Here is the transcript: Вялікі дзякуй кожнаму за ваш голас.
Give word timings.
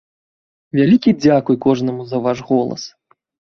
Вялікі 0.79 1.13
дзякуй 1.23 1.61
кожнаму 1.67 2.03
за 2.15 2.25
ваш 2.27 2.37
голас. 2.51 2.81